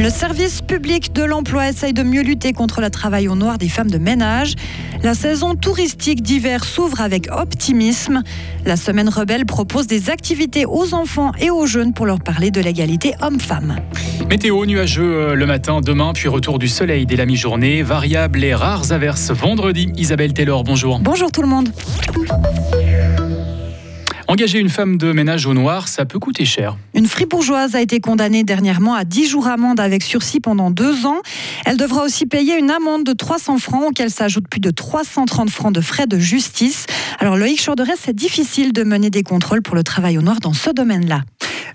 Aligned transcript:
Le 0.00 0.08
service 0.08 0.62
public 0.62 1.12
de 1.12 1.22
l'emploi 1.24 1.68
essaye 1.68 1.92
de 1.92 2.02
mieux 2.02 2.22
lutter 2.22 2.54
contre 2.54 2.80
le 2.80 2.88
travail 2.88 3.28
au 3.28 3.34
noir 3.34 3.58
des 3.58 3.68
femmes 3.68 3.90
de 3.90 3.98
ménage. 3.98 4.54
La 5.02 5.12
saison 5.12 5.54
touristique 5.54 6.22
d'hiver 6.22 6.64
s'ouvre 6.64 7.02
avec 7.02 7.30
optimisme. 7.30 8.22
La 8.64 8.76
semaine 8.76 9.10
rebelle 9.10 9.44
propose 9.44 9.86
des 9.86 10.08
activités 10.08 10.64
aux 10.64 10.94
enfants 10.94 11.32
et 11.38 11.50
aux 11.50 11.66
jeunes 11.66 11.92
pour 11.92 12.06
leur 12.06 12.20
parler 12.20 12.50
de 12.50 12.62
l'égalité 12.62 13.12
homme-femme. 13.20 13.76
Météo 14.30 14.64
nuageux 14.64 15.02
euh, 15.02 15.34
le 15.34 15.44
matin, 15.44 15.82
demain, 15.82 16.14
puis 16.14 16.28
retour 16.28 16.58
du 16.58 16.68
soleil 16.68 17.04
dès 17.04 17.16
la 17.16 17.26
mi-journée. 17.26 17.82
Variables 17.82 18.42
et 18.42 18.54
rares 18.54 18.92
averses 18.92 19.30
vendredi. 19.32 19.92
Isabelle 19.98 20.32
Taylor, 20.32 20.64
bonjour. 20.64 20.98
Bonjour 21.00 21.30
tout 21.30 21.42
le 21.42 21.48
monde. 21.48 21.68
Engager 24.30 24.60
une 24.60 24.68
femme 24.68 24.96
de 24.96 25.10
ménage 25.10 25.46
au 25.46 25.54
noir, 25.54 25.88
ça 25.88 26.04
peut 26.04 26.20
coûter 26.20 26.44
cher. 26.44 26.76
Une 26.94 27.08
fribourgeoise 27.08 27.74
a 27.74 27.80
été 27.80 27.98
condamnée 27.98 28.44
dernièrement 28.44 28.94
à 28.94 29.02
10 29.02 29.28
jours 29.28 29.48
amende 29.48 29.80
avec 29.80 30.04
sursis 30.04 30.38
pendant 30.38 30.70
deux 30.70 31.04
ans. 31.04 31.20
Elle 31.66 31.76
devra 31.76 32.04
aussi 32.04 32.26
payer 32.26 32.56
une 32.56 32.70
amende 32.70 33.02
de 33.02 33.12
300 33.12 33.58
francs 33.58 33.88
auquel 33.88 34.08
s'ajoutent 34.08 34.46
plus 34.46 34.60
de 34.60 34.70
330 34.70 35.50
francs 35.50 35.74
de 35.74 35.80
frais 35.80 36.06
de 36.06 36.20
justice. 36.20 36.86
Alors 37.18 37.36
Loïc 37.36 37.60
Chauderès, 37.60 37.98
c'est 38.00 38.14
difficile 38.14 38.72
de 38.72 38.84
mener 38.84 39.10
des 39.10 39.24
contrôles 39.24 39.62
pour 39.62 39.74
le 39.74 39.82
travail 39.82 40.16
au 40.16 40.22
noir 40.22 40.38
dans 40.38 40.52
ce 40.52 40.70
domaine-là. 40.70 41.22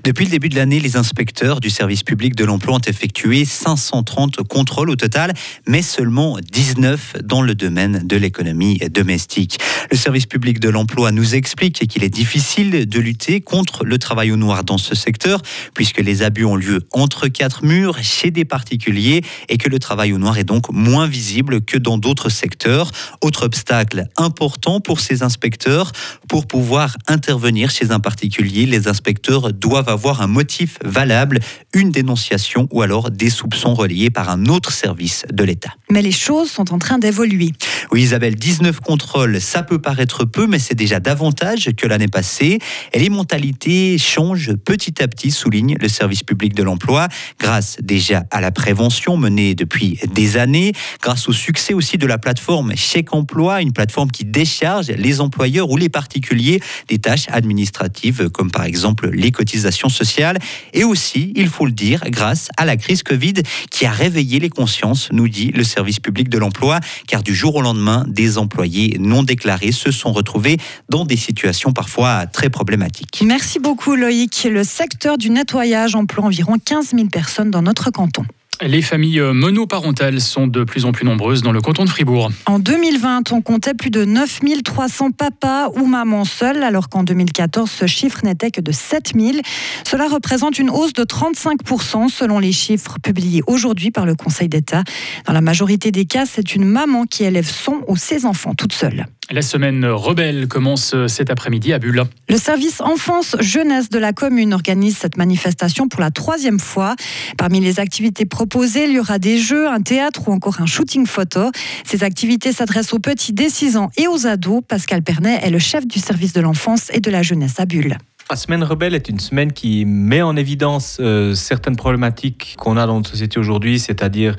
Depuis 0.06 0.26
le 0.26 0.30
début 0.30 0.50
de 0.50 0.56
l'année, 0.56 0.80
les 0.80 0.98
inspecteurs 0.98 1.60
du 1.60 1.72
service 1.72 2.04
public 2.04 2.36
de 2.36 2.46
l'emploi 2.46 2.76
ont 2.76 2.82
effectué 2.86 3.44
530 3.44 4.44
contrôles 4.48 4.92
au 4.92 4.96
total, 4.96 5.34
mais 5.68 5.82
seulement 5.82 6.38
19 6.52 7.24
dans 7.24 7.42
le 7.42 7.56
domaine 7.56 8.06
de 8.06 8.16
l'économie 8.16 8.78
domestique. 8.92 9.58
Le 9.90 9.98
service 9.98 10.28
public 10.28 10.60
de 10.60 10.70
l'emploi 10.70 11.12
nous 11.12 11.34
explique 11.34 11.88
qu'il 11.88 12.04
est 12.04 12.10
difficile 12.10 12.88
de 12.88 13.00
lutter 13.00 13.42
contre 13.42 13.84
le 13.84 13.98
travail 13.98 14.32
au 14.32 14.36
noir 14.36 14.64
dans 14.64 14.78
ce 14.78 14.94
secteur, 14.94 15.42
puisque 15.74 15.98
les 15.98 16.22
abus 16.22 16.46
ont 16.46 16.56
lieu 16.56 16.84
entre 16.92 17.28
quatre 17.28 17.66
murs, 17.66 17.98
chez 18.04 18.30
des 18.30 18.46
particuliers, 18.46 19.24
et 19.50 19.58
que 19.58 19.70
le 19.70 19.80
travail 19.80 20.14
au 20.14 20.20
noir 20.20 20.38
est 20.38 20.44
donc 20.44 20.70
moins 20.70 21.08
visible 21.08 21.62
que 21.62 21.80
dans 21.80 21.98
d'autres 21.98 22.30
secteurs. 22.30 22.92
Autre 23.22 23.48
obstacle 23.48 24.06
important 24.18 24.82
pour 24.82 25.00
ces 25.00 25.24
inspecteurs, 25.24 25.92
pour 26.28 26.46
pouvoir 26.46 26.96
intervenir 27.08 27.72
chez 27.72 27.90
un 27.90 28.00
particulier, 28.00 28.68
les 28.68 28.88
inspecteurs 28.88 29.52
doivent 29.52 29.90
avoir 29.90 29.95
un 30.22 30.28
motif 30.28 30.78
valable, 30.84 31.40
une 31.74 31.92
dénonciation 31.92 32.68
ou 32.72 32.82
alors 32.82 33.12
des 33.12 33.30
soupçons 33.30 33.74
reliés 33.74 34.10
par 34.10 34.30
un 34.30 34.46
autre 34.46 34.72
service 34.72 35.26
de 35.32 35.44
l'État. 35.44 35.72
Mais 35.90 36.02
les 36.02 36.12
choses 36.12 36.50
sont 36.50 36.74
en 36.74 36.80
train 36.80 36.98
d'évoluer. 36.98 37.52
Oui, 37.92 38.02
Isabelle, 38.02 38.36
19 38.36 38.80
contrôles, 38.80 39.42
ça 39.42 39.64
peut 39.64 39.80
paraître 39.80 40.26
peu, 40.26 40.48
mais 40.48 40.60
c'est 40.60 40.76
déjà 40.76 41.00
davantage 41.00 41.72
que 41.76 41.88
l'année 41.88 42.08
passée. 42.08 42.60
Et 42.94 43.00
les 43.00 43.10
mentalités 43.10 43.98
changent 43.98 44.54
petit 44.54 45.02
à 45.02 45.08
petit, 45.08 45.32
souligne 45.32 45.78
le 45.80 45.88
service 45.88 46.24
public 46.24 46.54
de 46.54 46.64
l'emploi, 46.64 47.08
grâce 47.40 47.78
déjà 47.82 48.24
à 48.32 48.42
la 48.42 48.52
prévention 48.52 49.18
menée 49.18 49.56
depuis 49.56 50.00
des 50.14 50.38
années, 50.38 50.74
grâce 51.02 51.28
au 51.28 51.34
succès 51.34 51.74
aussi 51.74 51.98
de 51.98 52.06
la 52.06 52.18
plateforme 52.18 52.76
Chèque 52.76 53.14
Emploi, 53.14 53.62
une 53.62 53.74
plateforme 53.74 54.12
qui 54.12 54.26
décharge 54.26 54.88
les 54.88 55.22
employeurs 55.22 55.70
ou 55.70 55.78
les 55.78 55.90
particuliers 55.90 56.62
des 56.88 57.00
tâches 57.00 57.28
administratives, 57.32 58.30
comme 58.30 58.52
par 58.52 58.66
exemple 58.66 59.10
les 59.10 59.32
cotisations 59.32 59.85
sociale 59.90 60.38
et 60.74 60.84
aussi, 60.84 61.34
il 61.36 61.48
faut 61.48 61.66
le 61.66 61.72
dire, 61.72 62.02
grâce 62.08 62.50
à 62.58 62.66
la 62.66 62.78
crise 62.78 63.04
Covid 63.04 63.34
qui 63.72 63.86
a 63.86 63.92
réveillé 63.92 64.40
les 64.40 64.50
consciences, 64.50 65.10
nous 65.12 65.28
dit 65.28 65.52
le 65.52 65.64
service 65.64 66.00
public 66.00 66.30
de 66.30 66.38
l'emploi, 66.38 66.80
car 67.08 67.24
du 67.24 67.36
jour 67.36 67.56
au 67.56 67.62
lendemain, 67.62 68.06
des 68.08 68.38
employés 68.38 68.98
non 69.00 69.24
déclarés 69.24 69.72
se 69.72 69.92
sont 69.92 70.12
retrouvés 70.12 70.58
dans 70.90 71.06
des 71.06 71.18
situations 71.18 71.74
parfois 71.74 72.26
très 72.28 72.50
problématiques. 72.50 73.24
Merci 73.26 73.60
beaucoup 73.60 73.96
Loïc. 73.96 74.48
Le 74.50 74.64
secteur 74.64 75.18
du 75.18 75.30
nettoyage 75.30 75.96
emploie 75.96 76.26
environ 76.26 76.58
15 76.64 76.92
000 76.92 77.08
personnes 77.08 77.52
dans 77.52 77.62
notre 77.62 77.92
canton. 77.92 78.26
Les 78.62 78.82
familles 78.82 79.20
euh, 79.20 79.34
monoparentales 79.34 80.22
sont 80.22 80.48
de 80.48 80.64
plus 80.64 80.86
en 80.86 80.94
plus 80.94 81.06
nombreuses 81.06 81.42
dans 81.42 81.52
le 81.52 81.60
canton 81.60 81.84
de 81.84 81.90
Fribourg. 81.90 82.32
En 82.46 82.58
2020, 82.60 83.34
on 83.34 83.42
comptait 83.42 83.74
plus 83.74 83.90
de 83.90 84.06
9300 84.06 85.12
papas 85.12 85.70
ou 85.76 85.86
mamans 85.86 86.24
seuls, 86.24 86.64
alors 86.64 86.88
qu'en 86.88 87.04
2014, 87.04 87.70
ce 87.70 87.86
chiffre 87.86 88.20
n'était 88.24 88.52
que 88.52 88.62
de 88.62 88.72
7000. 88.72 89.42
Cela 89.86 90.08
représente 90.08 90.58
une 90.58 90.70
hausse 90.70 90.94
de 90.94 91.04
35% 91.04 92.10
selon 92.10 92.40
les 92.40 92.54
chiffres 92.54 92.98
publiés 93.04 93.42
aujourd'hui 93.48 93.92
par 93.92 94.06
le 94.06 94.16
Conseil 94.16 94.48
d'État. 94.48 94.84
Dans 95.26 95.34
la 95.34 95.42
majorité 95.42 95.92
des 95.92 96.06
cas, 96.06 96.26
c'est 96.26 96.56
une 96.56 96.66
maman 96.66 97.06
qui 97.06 97.26
élève 97.26 97.50
son 97.50 97.82
ou 97.88 97.98
ses 97.98 98.26
enfants 98.26 98.54
toute 98.54 98.74
seule. 98.74 99.06
La 99.32 99.42
semaine 99.42 99.84
rebelle 99.88 100.48
commence 100.48 100.94
cet 101.08 101.32
après-midi 101.32 101.74
à 101.74 101.80
Bulle. 101.80 102.04
Le 102.30 102.38
service 102.38 102.80
enfance-jeunesse 102.80 103.90
de 103.90 103.98
la 103.98 104.14
commune 104.14 104.54
organise 104.54 104.98
cette 104.98 105.18
manifestation 105.18 105.88
pour 105.88 106.00
la 106.00 106.12
troisième 106.12 106.60
fois. 106.60 106.96
Parmi 107.36 107.60
les 107.60 107.80
activités 107.80 108.26
proposées, 108.26 108.45
il 108.54 108.92
y 108.92 109.00
aura 109.00 109.20
des 109.20 109.38
jeux, 109.38 109.68
un 109.68 109.82
théâtre 109.82 110.28
ou 110.28 110.32
encore 110.32 110.62
un 110.62 110.66
shooting 110.66 111.06
photo. 111.06 111.52
Ces 111.84 112.04
activités 112.04 112.52
s'adressent 112.52 112.94
aux 112.94 113.00
petits 113.00 113.34
dès 113.34 113.50
6 113.50 113.78
ans 113.78 113.90
et 113.98 114.08
aux 114.08 114.28
ados. 114.28 114.62
Pascal 114.68 115.02
Pernet 115.02 115.40
est 115.44 115.50
le 115.50 115.60
chef 115.60 115.86
du 115.86 116.00
service 116.00 116.34
de 116.34 116.42
l'enfance 116.42 116.90
et 116.94 117.00
de 117.00 117.12
la 117.12 117.22
jeunesse 117.22 117.60
à 117.60 117.66
Bulle. 117.66 117.98
La 118.32 118.38
semaine 118.38 118.64
rebelle 118.64 118.96
est 118.96 119.08
une 119.08 119.20
semaine 119.20 119.54
qui 119.54 119.86
met 119.86 120.24
en 120.24 120.36
évidence 120.36 120.98
euh, 121.00 121.36
certaines 121.36 121.76
problématiques 121.76 122.56
qu'on 122.58 122.76
a 122.76 122.88
dans 122.88 122.96
notre 122.96 123.12
société 123.12 123.40
aujourd'hui, 123.40 123.78
c'est-à-dire 123.78 124.36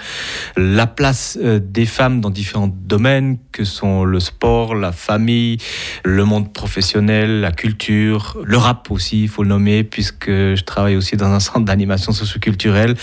la 0.56 0.88
place 0.88 1.38
euh, 1.41 1.60
des 1.62 1.86
femmes 1.86 2.20
dans 2.20 2.30
différents 2.30 2.66
domaines, 2.66 3.38
que 3.52 3.62
sont 3.62 4.04
le 4.04 4.19
sport, 4.19 4.75
la 4.75 4.91
famille, 4.91 5.58
le 6.04 6.25
monde 6.25 6.52
professionnel, 6.52 7.41
la 7.41 7.52
culture, 7.52 8.36
le 8.42 8.56
rap 8.56 8.91
aussi, 8.91 9.22
il 9.22 9.28
faut 9.28 9.44
le 9.44 9.50
nommer, 9.50 9.84
puisque 9.84 10.30
je 10.30 10.64
travaille 10.64 10.96
aussi 10.96 11.16
dans 11.16 11.30
un 11.30 11.38
centre 11.38 11.64
d'animation 11.64 12.10
socioculturelle, 12.10 12.96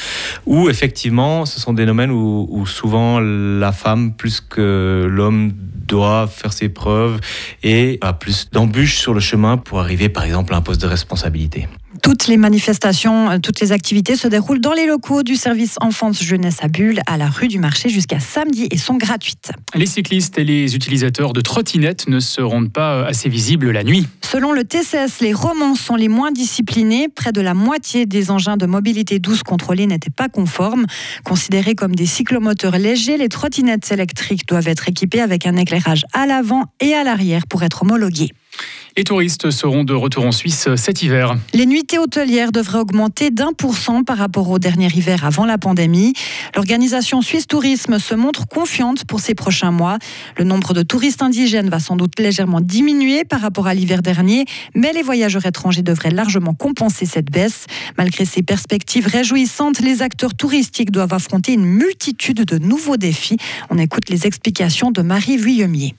où 0.45 0.69
effectivement, 0.69 1.45
ce 1.45 1.61
sont 1.61 1.72
des 1.72 1.85
domaines 1.85 2.11
où 2.11 2.66
souvent 2.66 3.22
la 3.22 3.72
femme, 3.72 4.16
plus 4.16 4.41
que 4.41 5.07
l'homme, 5.09 5.53
doit 5.85 6.27
faire 6.27 6.53
ses 6.53 6.69
preuves 6.69 7.19
et 7.61 7.97
a 8.01 8.13
plus 8.13 8.49
d'embûches 8.51 8.97
sur 8.97 9.13
le 9.13 9.19
chemin 9.19 9.57
pour 9.57 9.79
arriver 9.79 10.09
par 10.09 10.23
exemple 10.23 10.53
à 10.53 10.57
un 10.57 10.61
poste 10.61 10.81
de 10.81 10.88
responsabilité. 10.88 11.67
Toutes 12.03 12.28
les 12.28 12.36
manifestations, 12.36 13.31
euh, 13.31 13.38
toutes 13.40 13.62
les 13.62 13.72
activités 13.72 14.18
se 14.18 14.28
déroulent 14.28 14.59
dans 14.59 14.74
les 14.74 14.86
locaux 14.86 15.24
du 15.24 15.38
service 15.38 15.78
enfance-jeunesse 15.80 16.58
à 16.62 16.68
Bulle, 16.68 17.00
à 17.08 17.16
la 17.16 17.30
rue 17.30 17.47
du 17.47 17.59
Marché, 17.59 17.88
jusqu'à 17.88 18.19
samedi 18.19 18.68
et 18.72 18.78
sont 18.78 18.96
gratuites. 18.96 19.53
Les 19.74 19.86
cyclistes 19.86 20.38
et 20.38 20.44
les 20.44 20.75
utilisateurs 20.75 21.31
de 21.31 21.40
trottinettes 21.40 22.09
ne 22.09 22.19
se 22.19 22.41
rendent 22.41 22.74
pas 22.74 22.96
euh, 22.96 23.06
assez 23.06 23.30
visibles 23.30 23.72
la 23.72 23.86
nuit. 23.86 24.06
Selon 24.22 24.52
le 24.52 24.66
TCS, 24.66 25.22
les 25.22 25.31
romans 25.31 25.75
sont 25.75 25.96
les 25.96 26.09
moins 26.09 26.34
disciplinés. 26.34 27.08
Près 27.08 27.31
de 27.31 27.40
la 27.40 27.53
moitié 27.53 28.06
des 28.06 28.31
engins 28.31 28.58
de 28.58 28.66
mobilité 28.66 29.20
douce 29.20 29.44
contrôlés 29.44 29.88
n'étaient 29.88 30.09
pas 30.09 30.28
conformes. 30.28 30.85
Considérés 31.24 31.75
comme 31.75 31.96
des 31.96 32.06
cyclomoteurs 32.06 32.78
légers, 32.80 33.16
les 33.16 33.30
trottinettes 33.30 33.90
électriques 33.94 34.46
doivent 34.46 34.68
être 34.68 34.90
équipées 34.90 35.22
avec 35.22 35.47
un 35.47 35.56
éclairage 35.56 36.03
à 36.12 36.25
l'avant 36.25 36.66
et 36.81 36.96
à 36.96 37.06
l'arrière 37.06 37.47
pour 37.47 37.64
être 37.64 37.84
homologuées. 37.84 38.34
Les 38.95 39.03
touristes 39.03 39.49
seront 39.49 39.83
de 39.83 39.93
retour 39.95 40.23
en 40.23 40.31
Suisse 40.31 40.69
cet 40.75 41.01
hiver. 41.01 41.35
Les 41.53 41.65
nuitées 41.65 41.97
hôtelières 41.97 42.51
devraient 42.51 42.77
augmenter 42.77 43.31
d'un 43.31 43.51
pour 43.51 43.75
cent 43.75 44.03
par 44.03 44.17
rapport 44.17 44.51
au 44.51 44.59
dernier 44.59 44.87
hiver 44.87 45.25
avant 45.25 45.45
la 45.45 45.57
pandémie. 45.57 46.13
L'organisation 46.55 47.23
Suisse 47.23 47.47
Tourisme 47.47 47.97
se 47.97 48.13
montre 48.13 48.47
confiante 48.47 49.05
pour 49.05 49.19
ces 49.19 49.33
prochains 49.33 49.71
mois. 49.71 49.97
Le 50.37 50.43
nombre 50.43 50.75
de 50.75 50.83
touristes 50.83 51.23
indigènes 51.23 51.69
va 51.69 51.79
sans 51.79 51.95
doute 51.95 52.19
légèrement 52.19 52.61
diminuer 52.61 53.23
par 53.23 53.41
rapport 53.41 53.65
à 53.65 53.73
l'hiver 53.73 54.03
dernier, 54.03 54.45
mais 54.75 54.93
les 54.93 55.01
voyageurs 55.01 55.47
étrangers 55.47 55.81
devraient 55.81 56.11
largement 56.11 56.53
compenser 56.53 57.07
cette 57.07 57.31
baisse. 57.31 57.65
Malgré 57.97 58.25
ces 58.25 58.43
perspectives 58.43 59.07
réjouissantes, 59.07 59.79
les 59.79 60.03
acteurs 60.03 60.35
touristiques 60.35 60.91
doivent 60.91 61.13
affronter 61.13 61.53
une 61.53 61.65
multitude 61.65 62.45
de 62.45 62.59
nouveaux 62.59 62.97
défis. 62.97 63.37
On 63.71 63.79
écoute 63.79 64.09
les 64.09 64.27
explications 64.27 64.91
de 64.91 65.01
Marie 65.01 65.37
Vuillemier. 65.37 65.95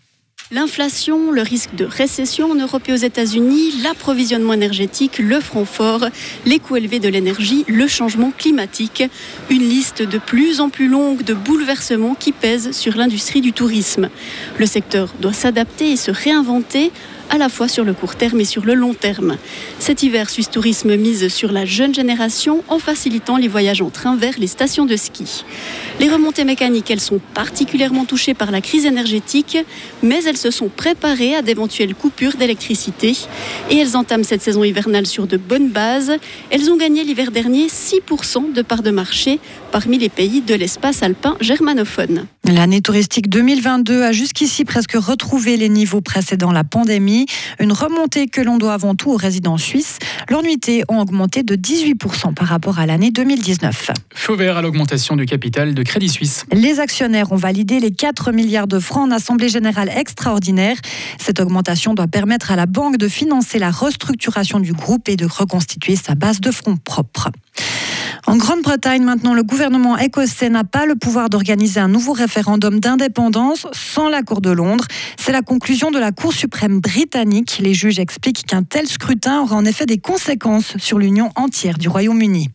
L'inflation, 0.55 1.33
le 1.33 1.43
risque 1.43 1.75
de 1.75 1.85
récession 1.85 2.53
en 2.53 2.55
Europe 2.55 2.89
et 2.89 2.93
aux 2.93 2.97
États-Unis, 2.97 3.73
l'approvisionnement 3.83 4.53
énergétique, 4.53 5.19
le 5.19 5.41
front 5.41 5.65
fort, 5.65 6.06
les 6.47 6.61
coûts 6.61 6.77
élevés 6.77 7.01
de 7.01 7.09
l'énergie, 7.09 7.65
le 7.67 7.89
changement 7.89 8.31
climatique. 8.31 9.03
Une 9.51 9.69
liste 9.69 10.03
de 10.03 10.17
plus 10.17 10.61
en 10.61 10.69
plus 10.69 10.87
longue 10.87 11.25
de 11.25 11.35
bouleversements 11.35 12.15
qui 12.15 12.31
pèsent 12.31 12.71
sur 12.71 12.97
l'industrie 12.97 13.41
du 13.41 13.53
tourisme. 13.53 14.11
Le 14.56 14.67
secteur 14.67 15.12
doit 15.19 15.33
s'adapter 15.33 15.91
et 15.91 15.97
se 15.97 16.12
réinventer 16.12 16.93
à 17.35 17.39
la 17.39 17.49
fois 17.49 17.67
sur 17.67 17.85
le 17.85 17.95
court 17.95 18.15
terme 18.15 18.41
et 18.41 18.45
sur 18.45 18.65
le 18.65 18.75
long 18.75 18.95
terme. 18.95 19.37
Cet 19.81 20.05
hiver, 20.05 20.31
Suisse 20.31 20.51
Tourisme 20.51 20.95
mise 20.95 21.27
sur 21.29 21.51
la 21.51 21.65
jeune 21.65 21.93
génération 21.93 22.63
en 22.69 22.79
facilitant 22.79 23.37
les 23.37 23.49
voyages 23.49 23.83
en 23.83 23.91
train 23.91 24.15
vers 24.15 24.39
les 24.39 24.47
stations 24.47 24.87
de 24.87 24.95
ski. 24.95 25.45
Les 25.99 26.09
remontées 26.09 26.45
mécaniques, 26.45 26.93
elles 26.93 27.01
sont 27.01 27.21
particulièrement 27.35 28.05
touchées 28.05 28.35
par 28.35 28.53
la 28.53 28.61
crise 28.61 28.87
énergétique, 28.87 29.59
mais 30.03 30.23
elles 30.25 30.37
se 30.37 30.53
sont 30.53 30.69
préparées 30.69 31.35
à 31.35 31.43
d'éventuelles 31.43 31.97
coupures 31.97 32.37
d'électricité 32.37 33.17
et 33.69 33.79
elles 33.79 33.97
entament 33.97 34.25
cette 34.25 34.43
saison 34.43 34.63
hivernale 34.63 35.07
sur 35.07 35.27
de 35.27 35.37
bonnes 35.37 35.71
bases. 35.71 36.13
Elles 36.51 36.71
ont 36.71 36.77
gagné 36.77 37.03
l'hiver 37.03 37.33
dernier 37.33 37.67
6% 37.67 38.53
de 38.53 38.63
parts 38.63 38.83
de 38.83 38.93
marché 38.93 39.41
parmi 39.73 39.99
les 39.99 40.09
pays 40.09 40.41
de 40.41 40.55
l'espace 40.55 41.03
alpin 41.03 41.37
germanophone. 41.41 42.27
L'année 42.46 42.82
touristique 42.82 43.31
2022 43.31 44.02
a 44.02 44.12
jusqu'ici 44.12 44.67
presque 44.67 44.93
retrouvé 44.93 45.56
les 45.56 45.70
niveaux 45.70 46.02
précédant 46.02 46.52
la 46.52 46.62
pandémie. 46.62 47.25
Une 47.58 47.73
remontée 47.73 48.26
que 48.29 48.43
l'on 48.43 48.58
doit 48.58 48.75
avant 48.75 48.94
tout 48.94 49.11
aux 49.11 49.17
résidents 49.17 49.56
suisses. 49.56 49.99
Leurs 50.29 50.43
nuitées 50.43 50.85
ont 50.88 51.00
augmenté 51.00 51.43
de 51.43 51.56
18% 51.56 52.35
par 52.35 52.46
rapport 52.49 52.79
à 52.79 52.85
l'année 52.85 53.11
2019. 53.11 53.93
Feu 54.14 54.35
vert 54.35 54.58
à 54.58 54.62
l'augmentation 54.62 55.17
du 55.17 55.25
capital 55.25 55.73
de 55.73 55.82
Crédit 55.82 56.11
Suisse. 56.11 56.44
Les 56.52 56.81
actionnaires 56.81 57.32
ont 57.32 57.37
validé 57.37 57.81
les 57.81 57.93
4 57.93 58.31
milliards 58.31 58.69
de 58.69 58.79
francs 58.79 59.08
en 59.08 59.11
Assemblée 59.11 59.49
générale 59.49 59.88
extraordinaire. 59.88 60.76
Cette 61.19 61.40
augmentation 61.40 61.94
doit 61.94 62.08
permettre 62.08 62.52
à 62.52 62.56
la 62.56 62.67
banque 62.67 62.99
de 62.99 63.08
financer 63.08 63.58
la 63.58 63.70
restructuration 63.70 64.61
du 64.61 64.75
groupe 64.75 65.08
et 65.08 65.17
de 65.17 65.25
reconstituer 65.25 65.97
sa 65.97 66.14
base 66.14 66.43
de 66.43 66.50
fonds 66.50 66.76
propres. 66.76 67.31
En 68.26 68.37
Grande-Bretagne, 68.37 69.05
maintenant, 69.05 69.35
le 69.35 69.43
gouvernement 69.43 69.99
écossais 69.99 70.49
n'a 70.49 70.65
pas 70.65 70.87
le 70.87 70.94
pouvoir 70.94 71.29
d'organiser 71.29 71.79
un 71.79 71.88
nouveau 71.88 72.12
référendum 72.12 72.81
d'indépendance 72.81 73.67
sans 73.73 74.09
l'accord 74.09 74.41
de 74.41 74.50
Londres. 74.50 74.87
C'est 75.19 75.32
la 75.32 75.43
conclusion 75.43 75.91
de 75.91 75.99
la 75.99 76.11
Cour 76.11 76.32
suprême 76.32 76.81
britannique. 76.81 77.59
Les 77.61 77.75
juges 77.75 77.99
expliquent 77.99 78.47
qu'un 78.47 78.62
tel 78.62 78.88
scrutin 78.88 79.43
aura 79.43 79.56
en 79.56 79.67
effet 79.67 79.85
des 79.85 79.99
conséquences 79.99 80.76
sur 80.79 80.99
l'union 80.99 81.31
entière 81.37 81.76
du 81.76 81.88
Royaume-Uni. 81.88 82.49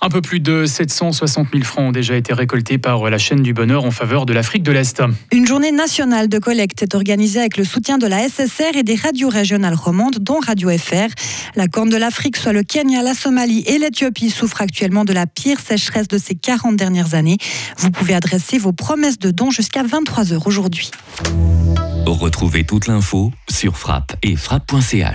Un 0.00 0.08
peu 0.08 0.20
plus 0.20 0.40
de 0.40 0.66
760 0.66 1.48
000 1.52 1.64
francs 1.64 1.88
ont 1.88 1.92
déjà 1.92 2.16
été 2.16 2.32
récoltés 2.32 2.78
par 2.78 3.08
la 3.08 3.18
chaîne 3.18 3.42
du 3.42 3.54
bonheur 3.54 3.84
en 3.84 3.90
faveur 3.90 4.26
de 4.26 4.32
l'Afrique 4.32 4.62
de 4.62 4.72
l'Est. 4.72 5.02
Une 5.32 5.46
journée 5.46 5.72
nationale 5.72 6.28
de 6.28 6.38
collecte 6.38 6.82
est 6.82 6.94
organisée 6.94 7.40
avec 7.40 7.56
le 7.56 7.64
soutien 7.64 7.98
de 7.98 8.06
la 8.06 8.28
SSR 8.28 8.76
et 8.76 8.82
des 8.82 8.96
radios 8.96 9.28
régionales 9.28 9.74
romandes, 9.74 10.18
dont 10.20 10.40
Radio 10.40 10.70
FR. 10.76 11.08
La 11.54 11.68
Corne 11.68 11.90
de 11.90 11.96
l'Afrique, 11.96 12.36
soit 12.36 12.52
le 12.52 12.62
Kenya, 12.62 13.02
la 13.02 13.14
Somalie 13.14 13.64
et 13.66 13.78
l'Éthiopie, 13.78 14.30
souffrent 14.30 14.62
actuellement 14.62 15.04
de 15.04 15.12
la 15.12 15.26
pire 15.26 15.60
sécheresse 15.60 16.08
de 16.08 16.18
ces 16.18 16.34
40 16.34 16.76
dernières 16.76 17.14
années. 17.14 17.38
Vous 17.78 17.90
pouvez 17.90 18.14
adresser 18.14 18.58
vos 18.58 18.72
promesses 18.72 19.18
de 19.18 19.30
dons 19.30 19.50
jusqu'à 19.50 19.82
23 19.82 20.32
heures 20.32 20.46
aujourd'hui. 20.46 20.90
Retrouvez 22.06 22.64
toute 22.64 22.88
l'info 22.88 23.32
sur 23.48 23.76
frappe 23.76 24.16
et 24.22 24.36
frappe.ch. 24.36 25.10